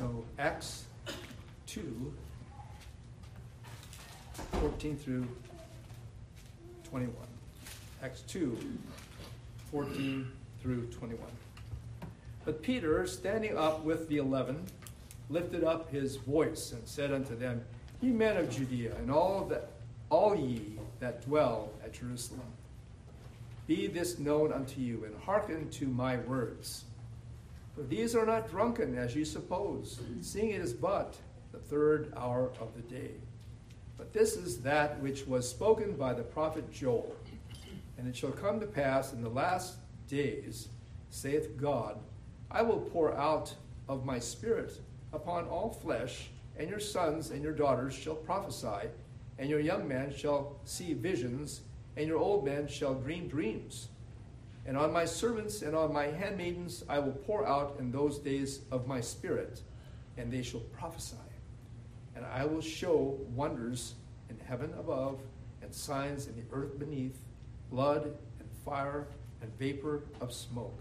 [0.00, 0.86] So, Acts
[1.66, 2.14] 2
[4.52, 5.28] 14 through
[6.88, 7.14] 21.
[8.02, 8.56] Acts 2
[9.70, 10.32] 14
[10.62, 11.20] through 21.
[12.46, 14.64] But Peter, standing up with the eleven,
[15.28, 17.62] lifted up his voice and said unto them,
[18.00, 19.68] Ye men of Judea, and all that
[20.08, 22.40] all ye that dwell at Jerusalem,
[23.66, 26.84] be this known unto you, and hearken to my words.
[27.80, 31.16] For these are not drunken, as ye suppose, seeing it is but
[31.50, 33.12] the third hour of the day.
[33.96, 37.16] But this is that which was spoken by the prophet Joel.
[37.96, 39.76] And it shall come to pass in the last
[40.08, 40.68] days,
[41.08, 41.96] saith God,
[42.50, 43.54] I will pour out
[43.88, 44.78] of my spirit
[45.14, 48.90] upon all flesh, and your sons and your daughters shall prophesy,
[49.38, 51.62] and your young men shall see visions,
[51.96, 53.88] and your old men shall dream dreams.
[54.66, 58.60] And on my servants and on my handmaidens I will pour out in those days
[58.70, 59.62] of my spirit,
[60.16, 61.16] and they shall prophesy.
[62.14, 63.94] And I will show wonders
[64.28, 65.20] in heaven above,
[65.62, 67.18] and signs in the earth beneath,
[67.70, 68.04] blood
[68.38, 69.06] and fire
[69.42, 70.78] and vapor of smoke.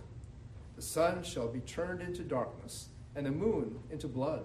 [0.75, 4.43] The sun shall be turned into darkness, and the moon into blood,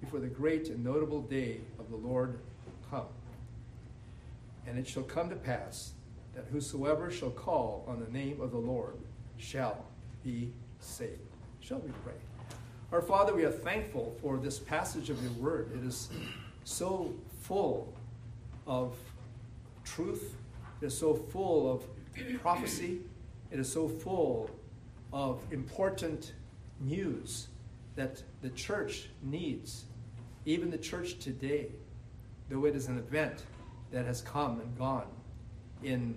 [0.00, 2.38] before the great and notable day of the Lord
[2.90, 3.06] come.
[4.66, 5.93] And it shall come to pass
[6.34, 8.96] that whosoever shall call on the name of the Lord
[9.38, 9.84] shall
[10.22, 11.18] be saved.
[11.60, 12.14] Shall we pray?
[12.92, 15.70] Our Father, we are thankful for this passage of your word.
[15.74, 16.10] It is
[16.64, 17.92] so full
[18.66, 18.96] of
[19.84, 20.34] truth,
[20.80, 21.82] it is so full of
[22.40, 23.00] prophecy,
[23.50, 24.50] it is so full
[25.12, 26.32] of important
[26.80, 27.48] news
[27.96, 29.84] that the church needs,
[30.46, 31.68] even the church today,
[32.48, 33.44] though it is an event
[33.92, 35.06] that has come and gone
[35.82, 36.16] in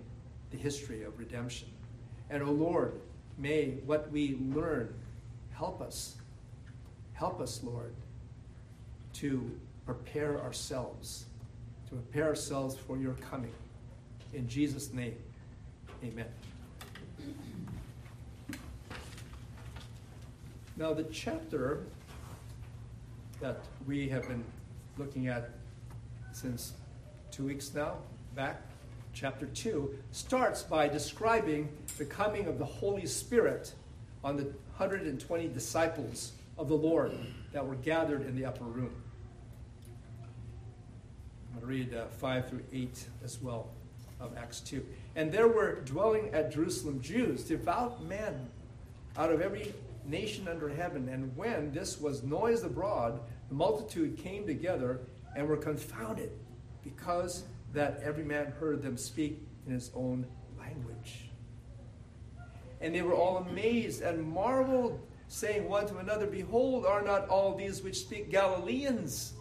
[0.52, 1.68] the history of redemption.
[2.30, 3.00] And, O oh Lord,
[3.38, 4.94] may what we learn
[5.52, 6.16] help us.
[7.14, 7.94] Help us, Lord,
[9.14, 9.50] to
[9.86, 11.26] prepare ourselves,
[11.90, 13.54] to prepare ourselves for your coming.
[14.34, 15.16] In Jesus' name,
[16.04, 16.28] amen.
[20.76, 21.86] Now, the chapter
[23.40, 24.44] that we have been
[24.98, 25.50] looking at
[26.34, 26.74] since
[27.32, 27.96] two weeks now,
[28.36, 28.62] back,
[29.20, 31.68] chapter 2, starts by describing
[31.98, 33.74] the coming of the Holy Spirit
[34.24, 37.18] on the 120 disciples of the Lord
[37.52, 38.94] that were gathered in the upper room.
[41.48, 43.70] I'm going to read uh, 5 through 8 as well
[44.20, 44.86] of Acts 2.
[45.16, 48.50] And there were dwelling at Jerusalem Jews, devout men
[49.18, 49.74] out of every
[50.06, 51.10] nation under heaven.
[51.10, 53.20] And when this was noised abroad,
[53.50, 55.00] the multitude came together
[55.36, 56.32] and were confounded,
[56.84, 57.44] because
[57.78, 60.26] that every man heard them speak in his own
[60.58, 61.30] language.
[62.82, 67.56] And they were all amazed and marveled, saying one to another, Behold, are not all
[67.56, 69.34] these which speak Galileans?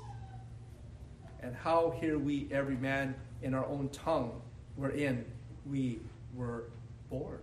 [1.40, 4.42] And how hear we every man in our own tongue
[4.74, 5.24] wherein
[5.64, 6.00] we
[6.34, 6.64] were
[7.08, 7.40] born?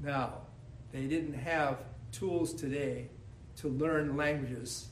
[0.00, 0.38] Now,
[0.92, 1.80] they didn't have
[2.10, 3.10] tools today
[3.56, 4.88] to learn languages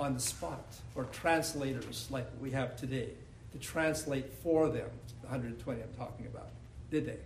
[0.00, 3.10] on the spot or translators like we have today
[3.52, 4.88] to translate for them
[5.20, 6.50] the 120 I'm talking about,
[6.90, 7.18] did they?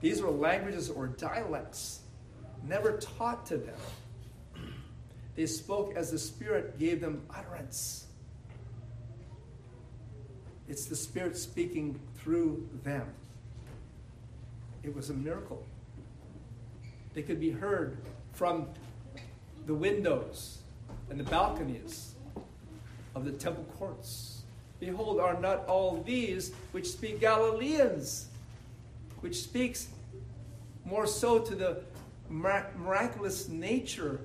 [0.00, 2.00] These were languages or dialects
[2.66, 3.78] never taught to them.
[5.36, 8.06] They spoke as the Spirit gave them utterance.
[10.68, 13.06] It's the Spirit speaking through them.
[14.82, 15.64] It was a miracle.
[17.14, 17.98] They could be heard
[18.32, 18.66] from
[19.66, 20.58] the windows
[21.10, 22.11] and the balconies
[23.14, 24.42] of the temple courts.
[24.80, 28.26] Behold, are not all these which speak Galileans,
[29.20, 29.88] which speaks
[30.84, 31.82] more so to the
[32.28, 34.20] miraculous nature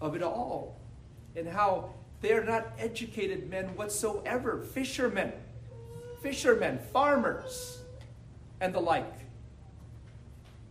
[0.00, 0.76] of it all,
[1.36, 1.90] and how
[2.22, 5.32] they are not educated men whatsoever, fishermen,
[6.22, 7.78] fishermen, farmers,
[8.60, 9.14] and the like.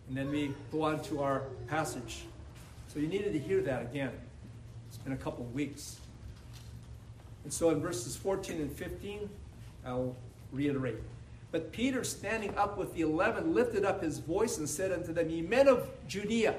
[0.07, 2.23] And then we go on to our passage.
[2.93, 4.11] So you needed to hear that again.
[4.87, 5.99] It's been a couple of weeks.
[7.43, 9.29] And so in verses 14 and 15,
[9.85, 10.15] I'll
[10.51, 10.97] reiterate.
[11.51, 15.29] But Peter, standing up with the eleven, lifted up his voice and said unto them,
[15.29, 16.55] Ye men of Judea,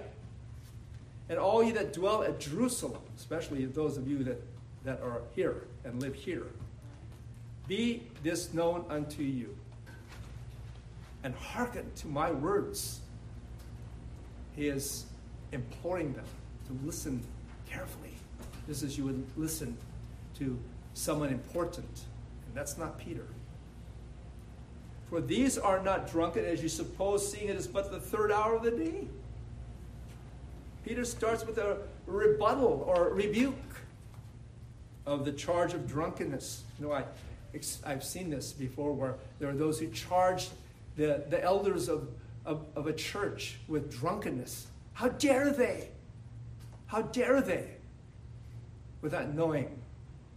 [1.29, 4.43] and all ye that dwell at Jerusalem, especially those of you that,
[4.85, 6.47] that are here and live here,
[7.69, 9.57] be this known unto you,
[11.23, 13.01] and hearken to my words.
[14.57, 15.05] He is
[15.53, 16.25] imploring them
[16.67, 17.23] to listen
[17.69, 18.15] carefully,
[18.67, 19.77] just as you would listen
[20.41, 20.59] to
[20.95, 22.01] someone important.
[22.47, 23.27] And that's not Peter.
[25.09, 28.57] For these are not drunken as you suppose, seeing it is but the third hour
[28.57, 29.09] of the day.
[30.85, 33.55] Peter starts with a rebuttal or rebuke
[35.07, 36.63] of the charge of drunkenness.
[36.79, 37.05] You know, I,
[37.85, 40.49] I've seen this before where there are those who charge
[40.97, 42.09] the, the elders of,
[42.47, 44.69] of, of a church with drunkenness.
[44.95, 45.89] How dare they?
[46.87, 47.77] How dare they?
[49.03, 49.80] Without knowing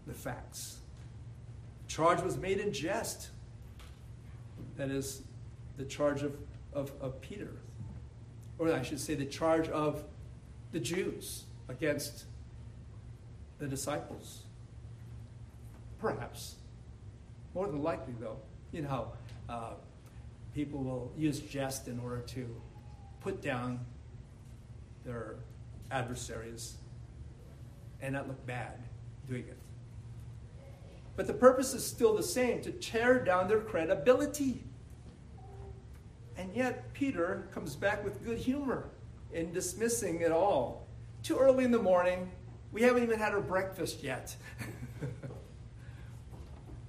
[0.08, 0.80] the facts.
[1.86, 3.30] The charge was made in jest.
[4.78, 5.22] That is
[5.78, 6.36] the charge of,
[6.74, 7.52] of, of Peter.
[8.58, 10.04] Or I should say, the charge of
[10.72, 12.26] the Jews against
[13.60, 14.44] the disciples.
[16.00, 16.56] Perhaps.
[17.54, 18.38] More than likely, though.
[18.72, 19.12] You know
[19.50, 19.74] uh,
[20.54, 22.48] people will use jest in order to
[23.22, 23.80] put down
[25.06, 25.36] their
[25.92, 26.78] adversaries
[28.02, 28.80] and not look bad
[29.28, 29.58] doing it.
[31.16, 34.64] But the purpose is still the same to tear down their credibility.
[36.38, 38.90] And yet, Peter comes back with good humor
[39.32, 40.88] in dismissing it all.
[41.22, 42.32] Too early in the morning,
[42.72, 44.36] we haven't even had our breakfast yet.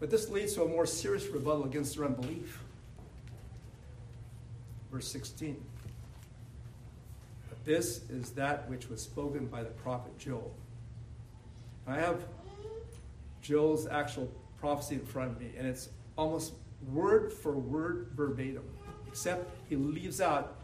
[0.00, 2.62] but this leads to a more serious rebuttal against their unbelief.
[4.90, 5.62] Verse 16.
[7.64, 10.54] This is that which was spoken by the prophet Joel.
[11.86, 12.22] I have
[13.44, 16.54] Joel's actual prophecy in front of me, and it's almost
[16.92, 18.64] word for word verbatim,
[19.06, 20.56] except he leaves out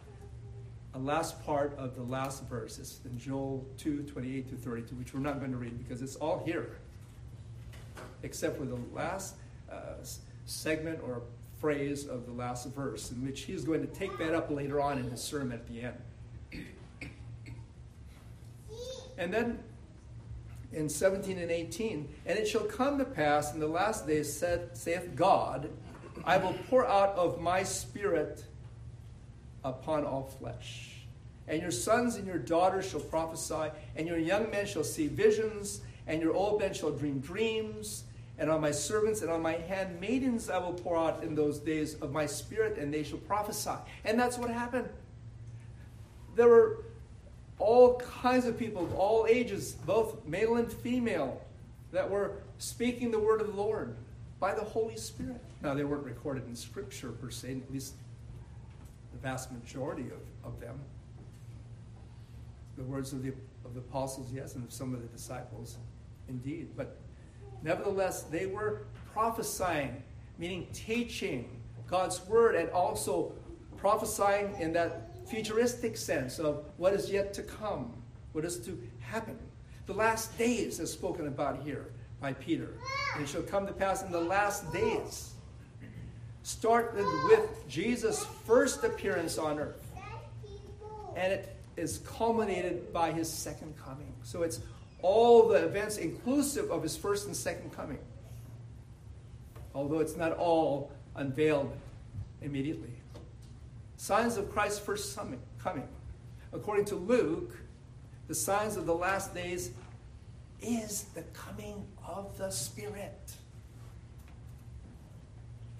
[0.95, 2.79] a last part of the last verse.
[2.79, 6.17] It's in Joel 2 28 to 32, which we're not going to read because it's
[6.17, 6.79] all here,
[8.23, 9.35] except for the last
[9.71, 9.95] uh,
[10.47, 11.23] segment or
[11.61, 14.99] phrase of the last verse, in which he's going to take that up later on
[14.99, 15.97] in his sermon at the end.
[19.19, 19.59] And then
[20.73, 22.09] in 17 and 18.
[22.27, 25.71] And it shall come to pass in the last days, saith God,
[26.25, 28.45] I will pour out of my spirit
[29.65, 31.03] upon all flesh.
[31.49, 35.81] And your sons and your daughters shall prophesy, and your young men shall see visions,
[36.07, 38.05] and your old men shall dream dreams.
[38.39, 41.95] And on my servants and on my handmaidens I will pour out in those days
[41.97, 43.75] of my spirit, and they shall prophesy.
[44.05, 44.89] And that's what happened.
[46.37, 46.85] There were
[47.61, 51.41] all kinds of people of all ages, both male and female,
[51.93, 53.97] that were speaking the word of the Lord
[54.39, 55.41] by the Holy Spirit.
[55.63, 57.95] Now, they weren't recorded in Scripture per se, at least
[59.13, 60.79] the vast majority of, of them.
[62.77, 63.33] The words of the,
[63.65, 65.77] of the apostles, yes, and of some of the disciples,
[66.29, 66.69] indeed.
[66.77, 66.97] But
[67.63, 70.03] nevertheless, they were prophesying,
[70.39, 73.33] meaning teaching God's word, and also
[73.77, 77.93] prophesying in that futuristic sense of what is yet to come,
[78.33, 79.39] what is to happen.
[79.87, 81.87] The last days is spoken about here
[82.21, 82.69] by Peter.
[83.15, 85.33] And it shall come to pass in the last days.
[86.43, 89.87] Started with Jesus' first appearance on earth.
[91.17, 94.13] And it is culminated by his second coming.
[94.23, 94.61] So it's
[95.03, 97.99] all the events inclusive of his first and second coming.
[99.75, 101.73] Although it's not all unveiled
[102.43, 103.00] immediately.
[104.01, 105.15] Signs of Christ's first
[105.59, 105.87] coming.
[106.55, 107.55] According to Luke,
[108.29, 109.73] the signs of the last days
[110.63, 113.35] is the coming of the Spirit.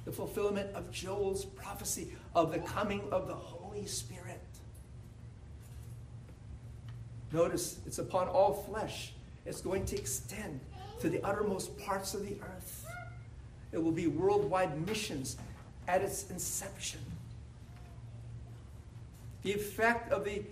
[0.05, 4.45] The fulfillment of Joel's prophecy of the coming of the Holy Spirit.
[7.33, 9.15] Notice it's upon all flesh.
[9.47, 10.61] It's going to extend
[11.01, 12.87] to the uttermost parts of the earth.
[13.73, 15.39] It will be worldwide missions
[15.89, 17.01] at its inception
[19.43, 20.43] the effect of the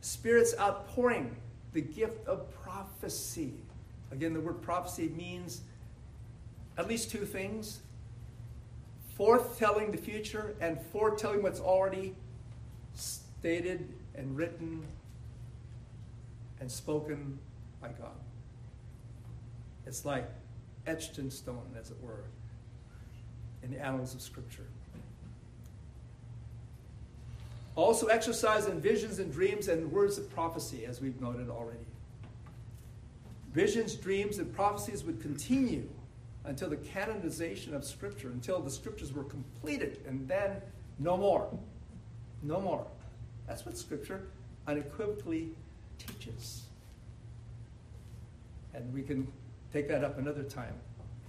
[0.00, 1.34] Spirit's outpouring,
[1.72, 3.54] the gift of prophecy.
[4.12, 5.62] Again, the word prophecy means
[6.76, 7.80] at least two things
[9.16, 12.14] foretelling the future and foretelling what's already
[12.94, 14.82] stated and written
[16.60, 17.38] and spoken
[17.80, 18.16] by God.
[19.86, 20.28] It's like
[20.86, 22.24] etched in stone, as it were,
[23.62, 24.66] in the annals of Scripture.
[27.76, 31.78] Also exercise in visions and dreams and words of prophecy, as we've noted already.
[33.52, 35.88] Visions, dreams, and prophecies would continue
[36.44, 40.60] until the canonization of Scripture, until the Scriptures were completed, and then
[40.98, 41.48] no more.
[42.42, 42.86] No more.
[43.48, 44.22] That's what Scripture
[44.66, 45.50] unequivocally
[45.98, 46.62] teaches.
[48.74, 49.26] And we can
[49.72, 50.74] take that up another time.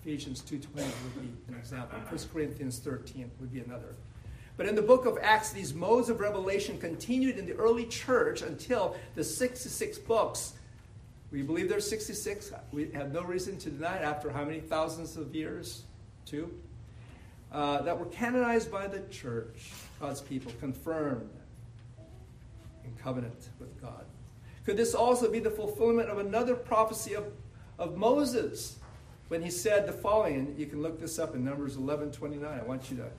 [0.01, 1.97] Ephesians 2.20 would be an example.
[2.09, 3.95] 1 Corinthians 13 would be another.
[4.57, 8.41] But in the book of Acts, these modes of revelation continued in the early church
[8.41, 10.53] until the 66 books.
[11.31, 12.53] We believe there's 66.
[12.71, 15.83] We have no reason to deny it after how many thousands of years?
[16.25, 16.53] Two.
[17.51, 21.29] Uh, that were canonized by the church, God's people, confirmed
[22.83, 24.05] in covenant with God.
[24.65, 27.25] Could this also be the fulfillment of another prophecy of,
[27.77, 28.77] of Moses
[29.27, 30.55] when he said the following?
[30.57, 32.59] You can look this up in Numbers 11 29.
[32.59, 33.09] I want you to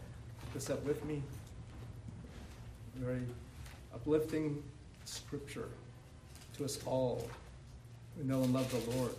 [0.56, 1.22] this up with me.
[2.94, 3.20] Very
[3.94, 4.62] uplifting
[5.04, 5.68] scripture
[6.56, 7.28] to us all
[8.16, 9.12] who know and love the Lord.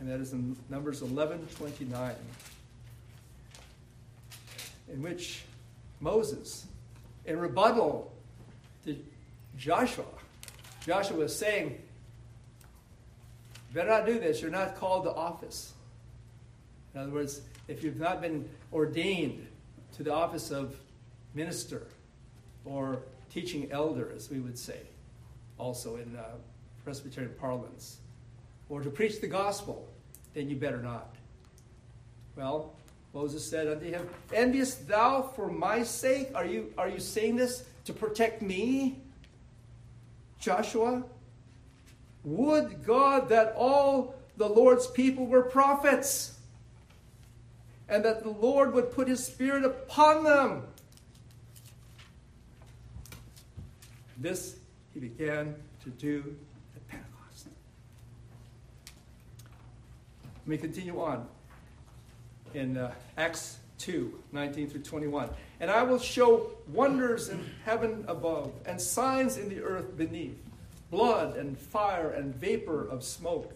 [0.00, 2.14] And that is in Numbers 11 29,
[4.90, 5.42] in which
[6.00, 6.66] Moses,
[7.26, 8.10] in rebuttal
[8.86, 8.96] to
[9.58, 10.06] Joshua,
[10.86, 11.78] Joshua was saying,
[13.74, 14.40] better not do this.
[14.40, 15.74] You're not called to office.
[16.94, 19.46] In other words, if you've not been ordained
[19.98, 20.76] to the office of
[21.34, 21.88] minister
[22.64, 24.78] or teaching elder, as we would say,
[25.58, 26.22] also in uh,
[26.84, 27.98] Presbyterian parlance,
[28.68, 29.88] or to preach the gospel,
[30.34, 31.16] then you better not.
[32.36, 32.74] Well,
[33.12, 36.30] Moses said unto him, Envious thou for my sake?
[36.32, 39.00] Are you, are you saying this to protect me?
[40.38, 41.02] Joshua?
[42.22, 46.37] Would God that all the Lord's people were prophets,
[47.88, 50.64] and that the Lord would put his Spirit upon them.
[54.18, 54.56] This
[54.92, 55.54] he began
[55.84, 56.36] to do
[56.74, 57.46] at Pentecost.
[60.24, 61.26] Let me continue on
[62.54, 65.30] in uh, Acts 2 19 through 21.
[65.60, 70.36] And I will show wonders in heaven above and signs in the earth beneath
[70.90, 73.52] blood and fire and vapor of smoke.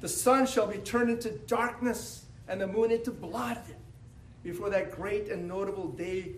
[0.00, 3.60] The sun shall be turned into darkness and the moon into blood
[4.42, 6.32] before that great and notable day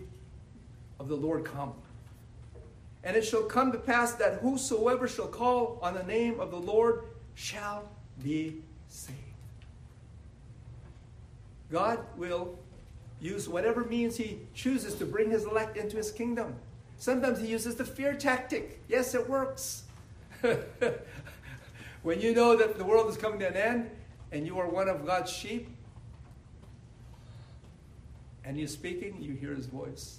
[0.99, 1.73] of the Lord come.
[3.03, 6.57] And it shall come to pass that whosoever shall call on the name of the
[6.59, 7.03] Lord
[7.35, 7.89] shall
[8.21, 9.17] be saved.
[11.71, 12.57] God will
[13.21, 16.55] use whatever means he chooses to bring his elect into his kingdom.
[16.97, 18.81] Sometimes he uses the fear tactic.
[18.89, 19.83] Yes, it works.
[22.03, 23.89] when you know that the world is coming to an end
[24.31, 25.69] and you are one of God's sheep,
[28.49, 30.17] and he's speaking, you hear his voice.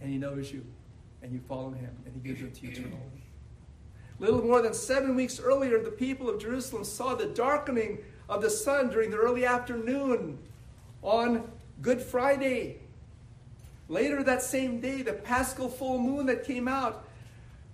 [0.00, 0.64] And he knows you,
[1.22, 2.98] and you follow him, and he gives it to you eternal.
[4.18, 7.98] Little more than seven weeks earlier, the people of Jerusalem saw the darkening
[8.30, 10.38] of the sun during the early afternoon
[11.02, 11.52] on
[11.82, 12.78] Good Friday.
[13.90, 17.04] Later that same day, the paschal full moon that came out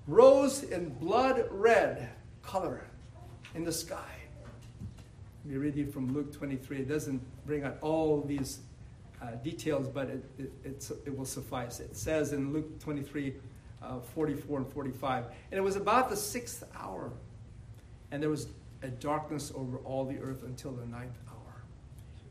[0.09, 2.09] rose in blood red
[2.43, 2.83] color
[3.55, 4.14] in the sky.
[5.45, 6.79] Me read you from Luke 23.
[6.79, 8.61] It doesn't bring out all these
[9.21, 10.25] uh, details, but it,
[10.65, 11.81] it, it, will suffice.
[11.81, 13.35] It says in Luke 23,
[13.83, 17.13] uh, 44 and 45, and it was about the sixth hour,
[18.11, 18.49] and there was
[18.83, 21.63] a darkness over all the earth until the ninth hour.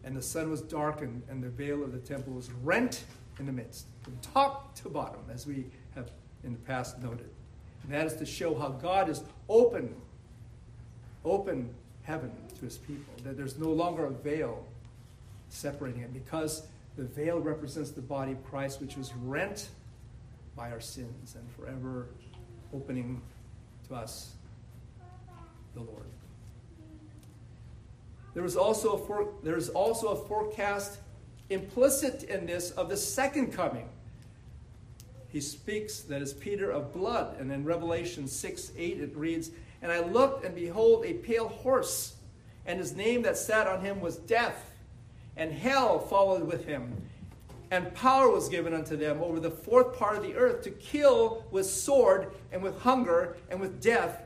[0.04, 3.06] And the sun was darkened, and the veil of the temple was rent
[3.38, 6.10] in the midst, from top to bottom, as we have
[6.44, 7.30] in the past noted.
[7.84, 9.94] And that is to show how God is open,
[11.24, 11.70] open
[12.04, 12.32] heaven
[12.64, 14.66] his people, that there's no longer a veil
[15.50, 16.64] separating it, because
[16.98, 19.70] the veil represents the body of Christ, which was rent
[20.56, 22.08] by our sins and forever
[22.74, 23.22] opening
[23.88, 24.34] to us
[25.74, 26.06] the Lord.
[28.34, 31.00] There is also a for, there is also a forecast
[31.50, 33.88] implicit in this of the second coming.
[35.30, 37.40] He speaks, that is Peter, of blood.
[37.40, 39.50] And in Revelation 6 8, it reads,
[39.82, 42.16] And I looked, and behold, a pale horse,
[42.66, 44.72] and his name that sat on him was Death,
[45.36, 46.96] and hell followed with him.
[47.72, 51.44] And power was given unto them over the fourth part of the earth to kill
[51.50, 54.22] with sword, and with hunger, and with death,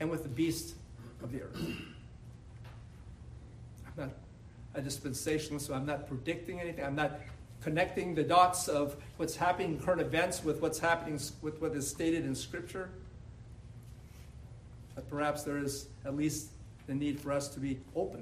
[0.00, 0.76] and with the beast
[1.22, 1.56] of the earth
[3.86, 4.10] I'm not
[4.74, 6.84] a dispensationalist, so I'm not predicting anything.
[6.84, 7.20] I'm not
[7.62, 11.88] connecting the dots of what's happening in current events with what's happening with what is
[11.88, 12.90] stated in Scripture.
[14.94, 16.50] But perhaps there is at least
[16.86, 18.20] the need for us to be open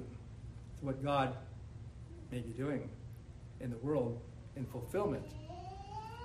[0.79, 1.35] to what God
[2.31, 2.89] may be doing
[3.59, 4.19] in the world
[4.55, 5.25] in fulfillment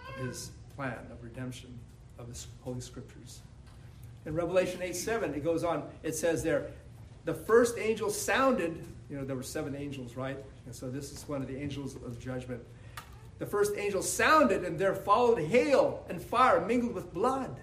[0.08, 1.78] of his plan of redemption
[2.18, 3.40] of the Holy Scriptures.
[4.26, 6.70] In Revelation 8 7, it goes on, it says there,
[7.24, 10.36] the first angel sounded you know, there were seven angels, right?
[10.66, 12.62] And so this is one of the angels of judgment.
[13.38, 17.56] The first angel sounded, and there followed hail and fire mingled with blood.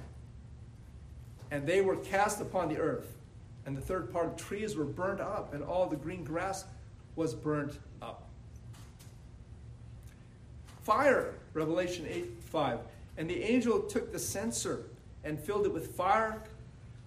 [1.51, 3.14] And they were cast upon the earth.
[3.65, 6.65] And the third part of trees were burned up, and all the green grass
[7.15, 8.29] was burnt up.
[10.83, 12.79] Fire, Revelation 8 5.
[13.17, 14.83] And the angel took the censer
[15.23, 16.41] and filled it with fire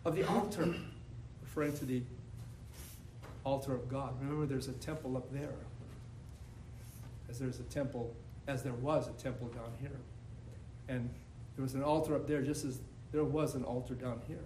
[0.05, 0.75] of the altar,
[1.43, 2.03] referring to the
[3.45, 4.15] altar of God.
[4.21, 5.55] Remember, there's a temple up there,
[7.31, 8.15] as there's a temple,
[8.49, 10.01] as there was a temple down here.
[10.89, 11.09] And
[11.55, 12.81] there was an altar up there just as
[13.13, 14.45] there was an altar down here.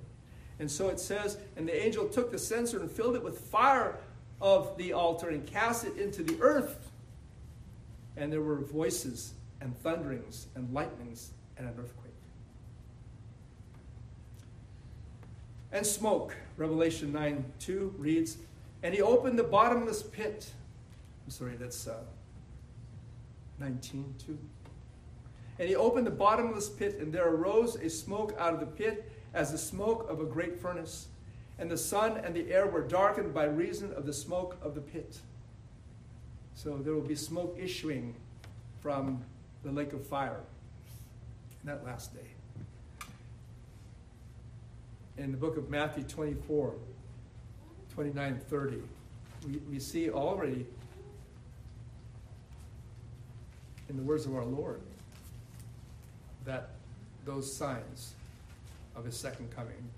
[0.59, 3.99] And so it says, And the angel took the censer and filled it with fire
[4.41, 6.91] of the altar and cast it into the earth.
[8.17, 12.13] And there were voices and thunderings and lightnings and an earthquake.
[15.73, 18.37] And smoke, Revelation 9 2 reads,
[18.83, 20.51] And he opened the bottomless pit.
[21.25, 22.01] I'm sorry, that's uh,
[23.59, 24.39] 19 2.
[25.59, 29.12] And he opened the bottomless pit, and there arose a smoke out of the pit
[29.35, 31.09] as the smoke of a great furnace.
[31.59, 34.81] And the sun and the air were darkened by reason of the smoke of the
[34.81, 35.19] pit.
[36.55, 38.15] So there will be smoke issuing
[38.81, 39.23] from
[39.63, 40.41] the lake of fire
[41.63, 43.07] in that last day.
[45.19, 46.75] In the book of Matthew 24,
[47.95, 48.77] 29, 30,
[49.47, 50.67] we, we see already
[53.89, 54.81] in the words of our Lord
[56.45, 56.71] that
[57.25, 58.15] those signs
[58.95, 59.91] of his second coming.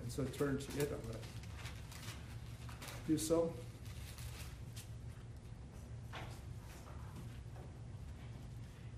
[0.00, 0.92] And so turn to it.
[0.92, 1.18] I'm going to
[3.08, 3.52] do so.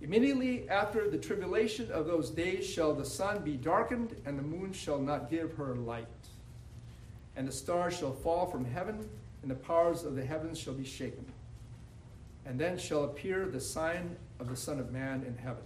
[0.05, 4.73] Immediately after the tribulation of those days shall the sun be darkened, and the moon
[4.73, 6.07] shall not give her light.
[7.37, 9.09] And the stars shall fall from heaven,
[9.41, 11.25] and the powers of the heavens shall be shaken.
[12.45, 15.65] And then shall appear the sign of the Son of Man in heaven.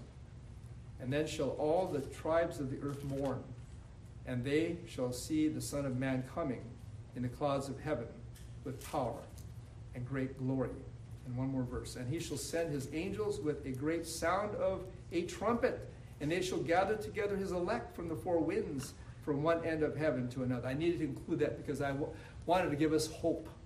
[1.01, 3.43] And then shall all the tribes of the earth mourn,
[4.29, 6.61] and they shall see the Son of Man coming
[7.17, 8.07] in the clouds of heaven
[8.63, 9.23] with power
[9.95, 10.71] and great glory.
[11.27, 11.97] And one more verse.
[11.97, 14.83] And he shall send his angels with a great sound of
[15.13, 15.89] a trumpet,
[16.21, 18.93] and they shall gather together his elect from the four winds,
[19.25, 20.69] from one end of heaven to another.
[20.69, 22.13] I needed to include that because I w-
[22.45, 23.49] wanted to give us hope.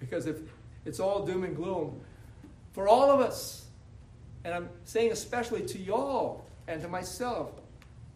[0.00, 0.36] Because if
[0.84, 2.00] it's all doom and gloom,
[2.70, 3.66] for all of us,
[4.44, 7.50] and I'm saying especially to y'all, and to myself,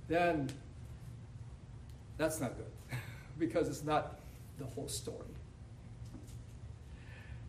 [0.06, 0.48] then
[2.16, 2.66] that's not good
[3.38, 4.20] because it's not
[4.58, 5.26] the whole story.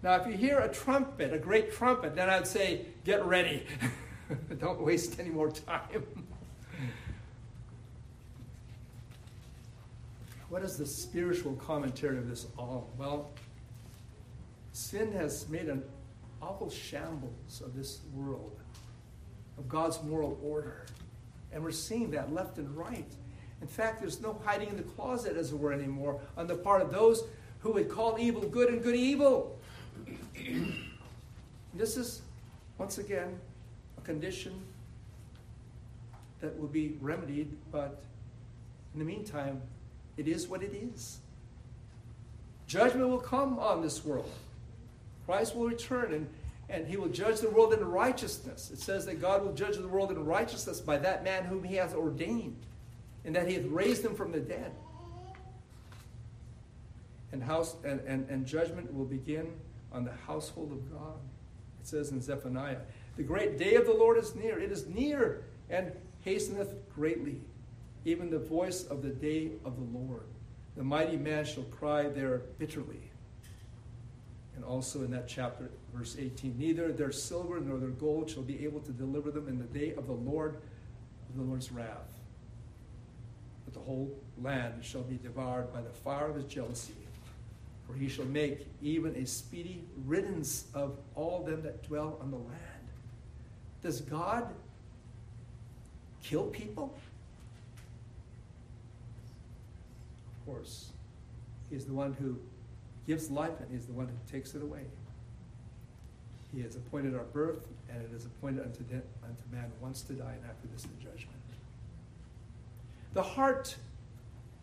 [0.01, 3.65] Now, if you hear a trumpet, a great trumpet, then I'd say, get ready.
[4.59, 6.03] Don't waste any more time.
[10.49, 12.89] what is the spiritual commentary of this all?
[12.97, 13.31] Well,
[14.73, 15.83] sin has made an
[16.41, 18.59] awful shambles of this world
[19.57, 20.85] of God's moral order.
[21.53, 23.11] And we're seeing that left and right.
[23.63, 26.81] In fact, there's no hiding in the closet, as it were, anymore on the part
[26.81, 27.23] of those
[27.59, 29.57] who would call evil good and good evil.
[31.73, 32.23] this is,
[32.77, 33.39] once again,
[33.97, 34.51] a condition
[36.41, 38.03] that will be remedied, but
[38.93, 39.61] in the meantime,
[40.17, 41.19] it is what it is.
[42.67, 44.29] Judgment will come on this world.
[45.25, 46.27] Christ will return, and
[46.69, 48.71] and he will judge the world in righteousness.
[48.71, 51.75] It says that God will judge the world in righteousness by that man whom he
[51.75, 52.57] has ordained,
[53.25, 54.71] and that he hath raised him from the dead.
[57.31, 59.51] And, house, and, and, and judgment will begin
[59.91, 61.15] on the household of God.
[61.81, 62.79] It says in Zephaniah,
[63.17, 64.59] The great day of the Lord is near.
[64.59, 65.91] It is near and
[66.25, 67.41] hasteneth greatly,
[68.05, 70.23] even the voice of the day of the Lord.
[70.75, 73.11] The mighty man shall cry there bitterly.
[74.55, 78.63] And also in that chapter, verse 18, neither their silver nor their gold shall be
[78.63, 80.57] able to deliver them in the day of the Lord,
[81.35, 82.13] the Lord's wrath.
[83.65, 86.93] But the whole land shall be devoured by the fire of his jealousy.
[87.87, 92.37] For he shall make even a speedy riddance of all them that dwell on the
[92.37, 92.59] land.
[93.81, 94.47] Does God
[96.23, 96.93] kill people?
[100.39, 100.89] Of course.
[101.69, 102.37] He's the one who
[103.05, 104.85] gives life and he's the one who takes it away.
[106.53, 110.13] He has appointed our birth, and it is appointed unto, de- unto man once to
[110.13, 111.29] die, and after this the judgment.
[113.13, 113.75] The heart,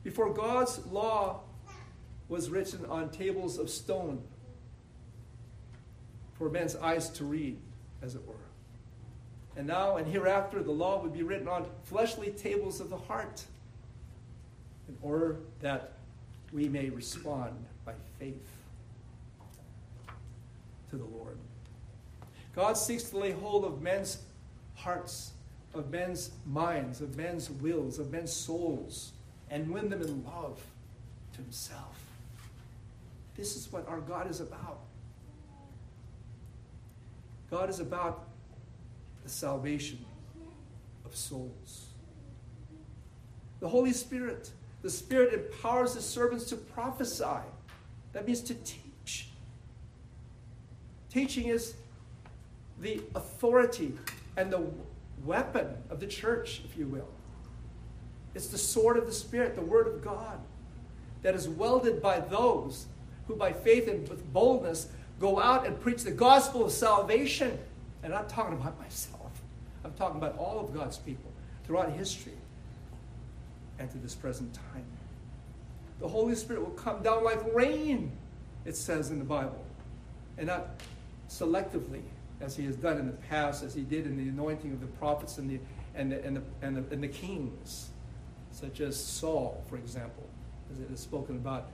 [0.02, 1.40] before God's law
[2.28, 4.22] was written on tables of stone
[6.38, 7.58] for men's eyes to read,
[8.02, 8.34] as it were.
[9.56, 13.44] And now and hereafter, the law would be written on fleshly tables of the heart
[14.88, 15.92] in order that
[16.52, 18.48] we may respond by faith
[20.90, 21.38] to the Lord.
[22.54, 24.22] God seeks to lay hold of men's
[24.74, 25.32] hearts,
[25.74, 29.12] of men's minds, of men's wills, of men's souls,
[29.50, 30.61] and win them in love
[31.33, 31.98] to Himself.
[33.37, 34.80] This is what our God is about.
[37.50, 38.28] God is about
[39.22, 40.04] the salvation
[41.04, 41.87] of souls.
[43.61, 44.50] The Holy Spirit,
[44.83, 47.24] the Spirit empowers the servants to prophesy.
[48.12, 49.28] That means to teach.
[51.11, 51.74] Teaching is
[52.80, 53.94] the authority
[54.37, 54.62] and the
[55.24, 57.09] weapon of the church, if you will.
[58.35, 60.38] It's the sword of the Spirit, the Word of God.
[61.22, 62.87] that is welded by those
[63.26, 67.59] who, by faith and with boldness, go out and preach the gospel of salvation.
[68.02, 69.30] And I'm talking about myself,
[69.85, 71.30] I'm talking about all of God's people
[71.64, 72.33] throughout history
[73.78, 74.85] and to this present time.
[76.00, 78.11] The Holy Spirit will come down like rain,
[78.64, 79.62] it says in the Bible,
[80.38, 80.68] and not
[81.28, 82.02] selectively
[82.40, 84.87] as he has done in the past, as he did in the anointing of the
[84.87, 85.61] prophets and the,
[85.94, 87.90] and the, and the, and the, and the kings,
[88.50, 90.29] such as Saul, for example,
[90.72, 91.70] as it is spoken about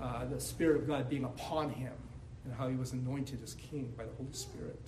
[0.00, 1.92] uh, the Spirit of God being upon him
[2.44, 4.80] and how he was anointed as king by the Holy Spirit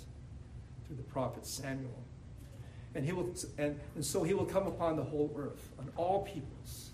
[0.87, 2.03] through the prophet Samuel.
[2.95, 6.23] And, he will, and, and so he will come upon the whole earth, on all
[6.23, 6.90] peoples.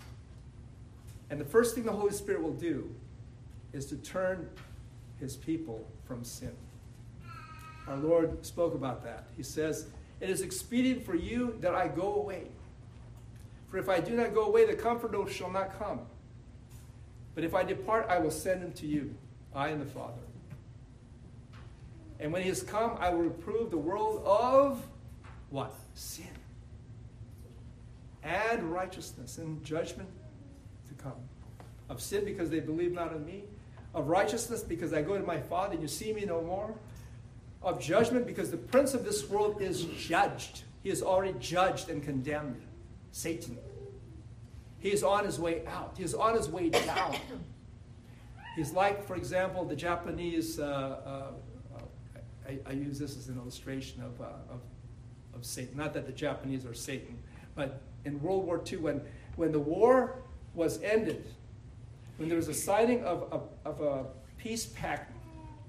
[1.29, 2.89] And the first thing the Holy Spirit will do
[3.73, 4.49] is to turn
[5.19, 6.55] his people from sin.
[7.87, 9.27] Our Lord spoke about that.
[9.35, 9.87] He says,
[10.19, 12.47] It is expedient for you that I go away.
[13.69, 16.01] For if I do not go away, the Comforter shall not come.
[17.35, 19.15] But if I depart, I will send him to you,
[19.53, 20.21] I and the Father.
[22.19, 24.85] And when he has come, I will reprove the world of
[25.49, 25.73] what?
[25.93, 26.27] Sin.
[28.23, 30.09] And righteousness and judgment
[30.89, 31.13] to come.
[31.89, 33.43] Of sin because they believe not in me.
[33.93, 36.75] Of righteousness because I go to my Father and you see me no more
[37.61, 40.63] of judgment because the prince of this world is judged.
[40.83, 42.61] He is already judged and condemned.
[43.11, 43.57] Satan.
[44.79, 47.17] He is on his way out, he is on his way down.
[48.55, 50.59] He's like, for example, the Japanese.
[50.59, 51.31] Uh,
[51.75, 51.81] uh,
[52.47, 54.61] I, I, use this as an illustration of, uh, of,
[55.35, 55.77] of Satan.
[55.77, 57.19] Not that the Japanese are Satan,
[57.55, 59.01] but in World War II, when,
[59.35, 60.23] when the war
[60.55, 61.27] was ended,
[62.17, 64.05] when there was a signing of, of, of a
[64.37, 65.13] peace pact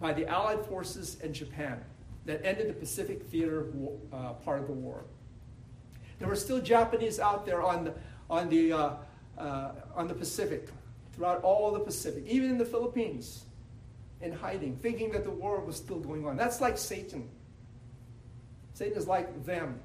[0.01, 1.79] by the Allied forces and Japan
[2.25, 3.67] that ended the Pacific Theater
[4.13, 5.05] uh, part of the war.
[6.19, 7.95] There were still Japanese out there on the,
[8.29, 8.93] on the, uh,
[9.39, 10.69] uh, on the Pacific,
[11.13, 13.45] throughout all the Pacific, even in the Philippines,
[14.21, 16.37] in hiding, thinking that the war was still going on.
[16.37, 17.29] That's like Satan.
[18.75, 19.81] Satan is like them,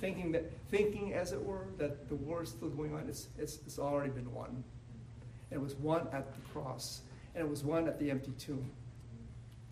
[0.00, 3.06] thinking that, thinking as it were, that the war is still going on.
[3.08, 4.62] It's, it's, it's already been won.
[5.50, 7.02] It was won at the cross,
[7.34, 8.70] and it was won at the empty tomb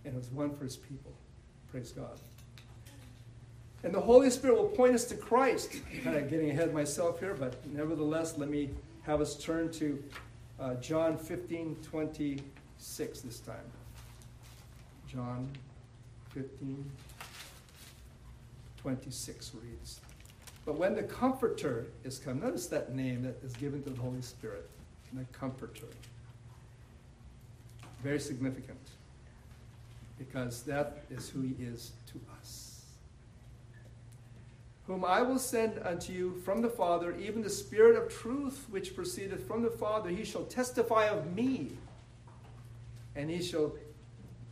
[0.05, 1.13] and it was won for his people.
[1.71, 2.19] Praise God.
[3.85, 5.77] And the Holy Spirit will point us to Christ.
[6.03, 8.71] kind of getting ahead of myself here, but nevertheless, let me
[9.03, 10.03] have us turn to
[10.59, 13.57] uh, John 15 26 this time.
[15.07, 15.49] John
[16.31, 16.91] 15
[18.83, 20.01] 26 reads.
[20.65, 24.23] But when the Comforter is come, notice that name that is given to the Holy
[24.23, 24.69] Spirit,
[25.13, 25.87] the Comforter.
[28.03, 28.79] Very significant
[30.19, 32.85] because that is who he is to us.
[34.87, 38.97] Whom I will send unto you from the Father, even the Spirit of truth which
[38.97, 41.73] proceedeth from the Father, he shall testify of me,
[43.15, 43.75] and he shall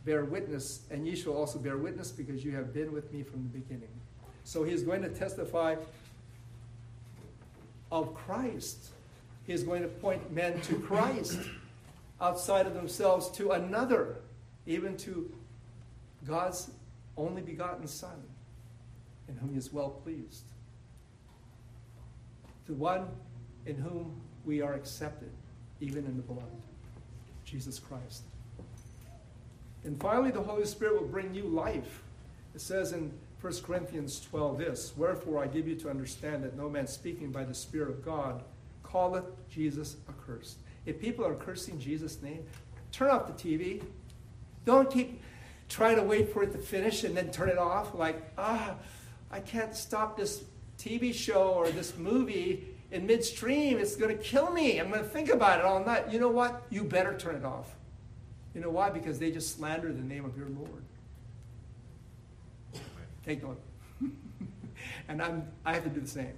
[0.05, 3.43] bear witness, and ye shall also bear witness because you have been with me from
[3.43, 3.89] the beginning.
[4.43, 5.75] So he is going to testify
[7.91, 8.91] of Christ.
[9.45, 11.39] He is going to point men to Christ
[12.21, 14.17] outside of themselves to another,
[14.65, 15.31] even to
[16.27, 16.71] God's
[17.15, 18.21] only begotten Son,
[19.27, 20.43] in whom he is well pleased.
[22.67, 23.07] The one
[23.65, 25.31] in whom we are accepted,
[25.79, 26.61] even in the beloved,
[27.45, 28.23] Jesus Christ.
[29.83, 32.03] And finally, the Holy Spirit will bring new life.
[32.53, 36.69] It says in 1 Corinthians 12 this Wherefore I give you to understand that no
[36.69, 38.43] man speaking by the Spirit of God
[38.83, 40.57] calleth Jesus accursed.
[40.85, 42.45] If people are cursing Jesus' name,
[42.91, 43.83] turn off the TV.
[44.65, 45.21] Don't keep
[45.69, 47.93] try to wait for it to finish and then turn it off.
[47.93, 48.75] Like, ah,
[49.31, 50.43] I can't stop this
[50.77, 53.77] TV show or this movie in midstream.
[53.77, 54.79] It's going to kill me.
[54.79, 56.11] I'm going to think about it all night.
[56.11, 56.63] You know what?
[56.69, 57.75] You better turn it off.
[58.53, 58.89] You know why?
[58.89, 60.83] Because they just slander the name of your Lord.
[63.25, 63.59] Take note.
[65.09, 66.33] and I'm, I have to do the same.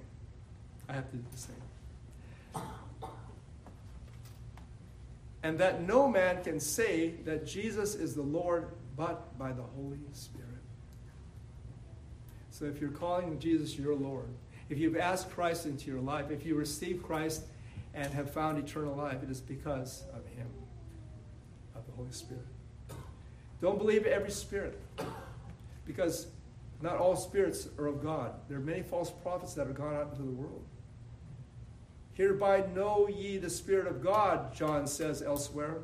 [0.89, 1.55] I have to do the same.
[5.43, 9.97] And that no man can say that Jesus is the Lord but by the Holy
[10.11, 10.49] Spirit.
[12.51, 14.27] So if you're calling Jesus your Lord,
[14.67, 17.43] if you've asked Christ into your life, if you receive Christ
[17.93, 20.47] and have found eternal life, it is because of Him,
[21.75, 22.45] of the Holy Spirit.
[23.61, 24.77] Don't believe every spirit,
[25.85, 26.27] because
[26.81, 28.33] not all spirits are of God.
[28.49, 30.65] There are many false prophets that have gone out into the world.
[32.15, 35.77] Hereby know ye the Spirit of God, John says elsewhere.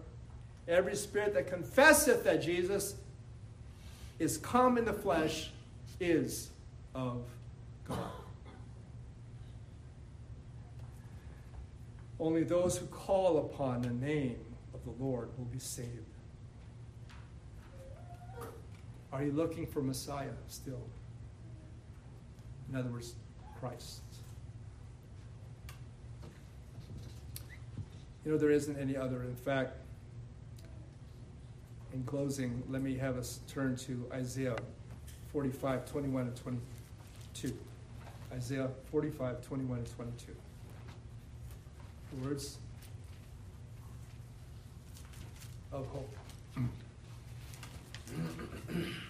[0.68, 2.96] Every spirit that confesseth that Jesus
[4.20, 5.52] is come in the flesh
[6.00, 6.50] is
[6.94, 7.24] of
[7.88, 7.98] God.
[12.20, 14.40] Only those who call upon the name
[14.74, 15.90] of the Lord will be saved.
[19.12, 20.82] Are you looking for Messiah still?
[22.70, 23.16] In other words,
[23.60, 24.02] Christ.
[28.24, 29.22] You know, there isn't any other.
[29.24, 29.78] In fact,
[31.96, 34.58] in closing, let me have us turn to Isaiah
[35.32, 37.58] 45, 21 and 22.
[38.34, 40.36] Isaiah 45, 21 and 22.
[42.12, 42.58] The words
[45.72, 46.14] of hope.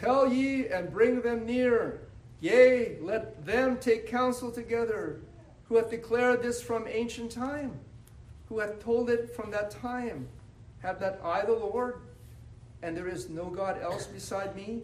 [0.00, 2.02] Tell ye and bring them near.
[2.40, 5.20] Yea, let them take counsel together.
[5.64, 7.78] Who hath declared this from ancient time?
[8.48, 10.28] Who hath told it from that time?
[10.82, 12.00] Have not I the Lord?
[12.82, 14.82] And there is no God else beside me,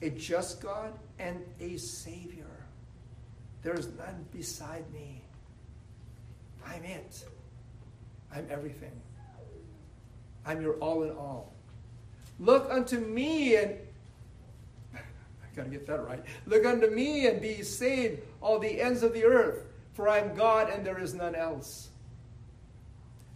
[0.00, 2.46] a just God and a Savior.
[3.62, 5.20] There is none beside me.
[6.66, 7.22] I'm it.
[8.34, 8.98] I'm everything.
[10.46, 11.52] I'm your all in all.
[12.40, 13.74] Look unto me and
[15.58, 16.24] Got to get that right.
[16.46, 20.32] Look unto me and be saved, all the ends of the earth, for I am
[20.36, 21.88] God and there is none else.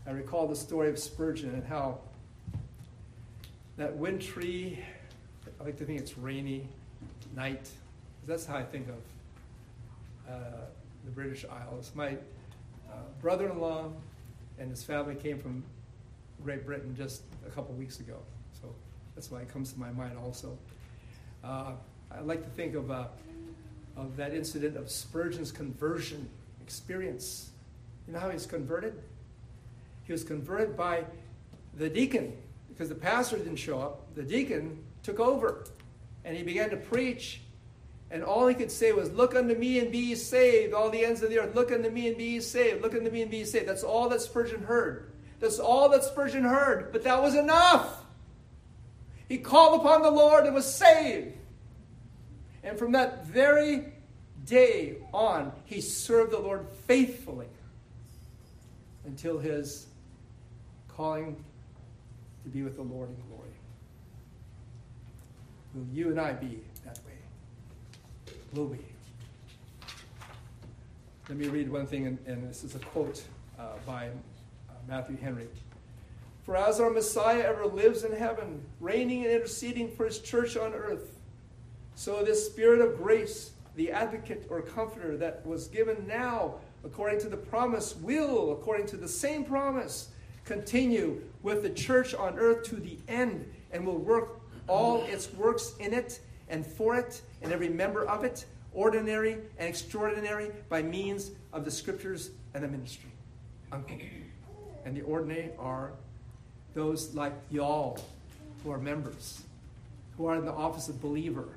[0.06, 1.98] I recall the story of Spurgeon and how
[3.76, 4.84] that wintry,
[5.60, 6.68] I like to think it's rainy
[7.34, 7.68] night.
[8.24, 10.60] That's how I think of uh,
[11.04, 11.90] the British Isles.
[11.92, 12.10] My
[12.88, 13.90] uh, brother in law
[14.60, 15.64] and his family came from
[16.44, 18.18] Great Britain just a couple weeks ago.
[18.60, 18.72] So
[19.16, 20.56] that's why it comes to my mind also.
[21.42, 21.72] Uh,
[22.16, 23.04] I like to think of, uh,
[23.96, 26.28] of that incident of Spurgeon's conversion
[26.60, 27.50] experience.
[28.06, 28.94] You know how he was converted?
[30.04, 31.04] He was converted by
[31.76, 32.36] the deacon
[32.68, 34.14] because the pastor didn't show up.
[34.14, 35.64] The deacon took over
[36.24, 37.40] and he began to preach.
[38.10, 41.22] And all he could say was, Look unto me and be saved, all the ends
[41.22, 41.54] of the earth.
[41.54, 42.82] Look unto me and be saved.
[42.82, 43.68] Look unto me and be saved.
[43.68, 45.10] That's all that Spurgeon heard.
[45.40, 46.92] That's all that Spurgeon heard.
[46.92, 48.04] But that was enough.
[49.28, 51.38] He called upon the Lord and was saved.
[52.64, 53.92] And from that very
[54.44, 57.48] day on, he served the Lord faithfully
[59.04, 59.86] until his
[60.88, 61.36] calling
[62.44, 63.50] to be with the Lord in glory.
[65.74, 68.34] Will you and I be that way?
[68.52, 68.78] Will we?
[71.28, 73.22] Let me read one thing, and, this is a quote
[73.58, 75.48] uh, by uh, Matthew Henry.
[76.44, 80.74] For as our Messiah ever lives in heaven, reigning and interceding for his church on
[80.74, 81.16] earth,
[81.94, 87.28] so, this Spirit of grace, the advocate or comforter that was given now according to
[87.28, 90.08] the promise, will, according to the same promise,
[90.44, 95.74] continue with the church on earth to the end and will work all its works
[95.78, 101.30] in it and for it and every member of it, ordinary and extraordinary, by means
[101.52, 103.10] of the scriptures and the ministry.
[103.72, 105.92] And the ordinary are
[106.74, 107.98] those like y'all
[108.64, 109.42] who are members,
[110.16, 111.48] who are in the office of believer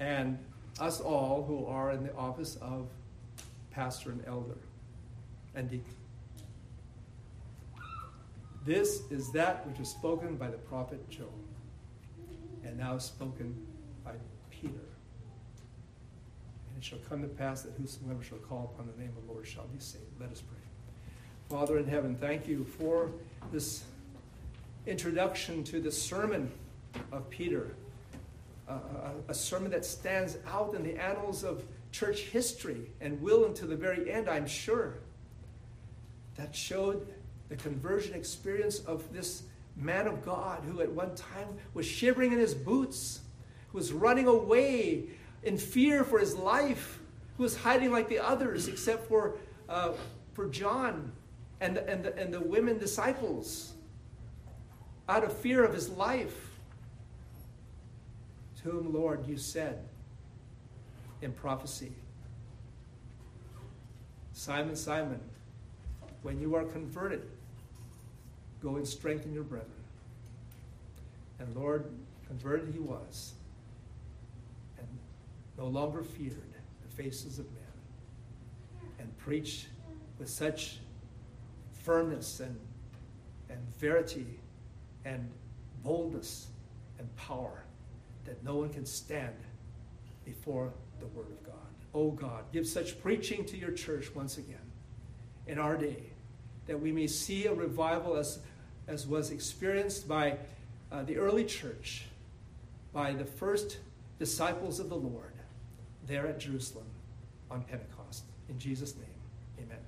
[0.00, 0.36] and
[0.80, 2.88] us all who are in the office of
[3.70, 4.58] pastor and elder
[5.54, 5.94] and deacon.
[8.64, 11.32] This is that which was spoken by the prophet Joel,
[12.64, 13.56] and now spoken
[14.04, 14.12] by
[14.50, 14.74] Peter.
[14.74, 19.32] And it shall come to pass that whosoever shall call upon the name of the
[19.32, 20.04] Lord shall be saved.
[20.20, 20.58] Let us pray.
[21.48, 23.10] Father in heaven, thank you for
[23.50, 23.84] this
[24.86, 26.52] introduction to the sermon
[27.12, 27.74] of Peter
[29.28, 33.76] a, sermon that stands out in the annals of church history and will until the
[33.76, 34.98] very end, I'm sure.
[36.36, 37.06] That showed
[37.48, 39.42] the conversion experience of this
[39.76, 43.20] man of God who at one time was shivering in his boots,
[43.70, 45.04] who was running away
[45.42, 47.00] in fear for his life,
[47.36, 49.92] who was hiding like the others except for, uh,
[50.34, 51.12] for John
[51.60, 53.72] and, and, the, and the women disciples
[55.08, 56.49] out of fear of his life
[58.62, 59.78] to whom, Lord, you said
[61.22, 61.92] in prophecy,
[64.32, 65.20] Simon, Simon,
[66.22, 67.22] when you are converted,
[68.62, 69.70] go and strengthen your brethren.
[71.38, 71.86] And Lord,
[72.26, 73.32] converted he was,
[74.78, 74.86] and
[75.58, 76.34] no longer feared
[76.82, 79.68] the faces of men, and preached
[80.18, 80.78] with such
[81.82, 82.58] firmness and,
[83.48, 84.38] and verity
[85.04, 85.30] and
[85.82, 86.48] boldness
[86.98, 87.64] and power
[88.24, 89.34] that no one can stand
[90.24, 91.54] before the Word of God.
[91.94, 94.58] Oh God, give such preaching to your church once again
[95.46, 96.10] in our day
[96.66, 98.38] that we may see a revival as,
[98.86, 100.38] as was experienced by
[100.92, 102.04] uh, the early church,
[102.92, 103.78] by the first
[104.20, 105.32] disciples of the Lord
[106.06, 106.86] there at Jerusalem
[107.50, 108.24] on Pentecost.
[108.48, 109.78] In Jesus' name, amen.